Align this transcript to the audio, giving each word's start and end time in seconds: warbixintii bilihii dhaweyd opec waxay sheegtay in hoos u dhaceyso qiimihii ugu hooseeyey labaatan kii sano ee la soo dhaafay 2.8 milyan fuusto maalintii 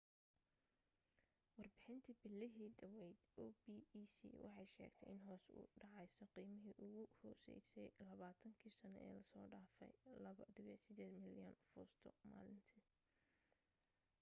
warbixintii 1.57 2.15
bilihii 2.21 2.69
dhaweyd 2.79 3.19
opec 3.45 3.83
waxay 4.57 4.89
sheegtay 4.95 5.11
in 5.13 5.19
hoos 5.27 5.45
u 5.57 5.59
dhaceyso 5.83 6.25
qiimihii 6.33 6.79
ugu 6.87 7.03
hooseeyey 7.49 7.87
labaatan 8.07 8.57
kii 8.61 8.75
sano 8.79 8.99
ee 9.09 9.15
la 9.19 9.23
soo 9.31 9.45
dhaafay 9.53 9.91
2.8 10.57 11.23
milyan 11.25 11.55
fuusto 11.69 12.09
maalintii 12.31 12.85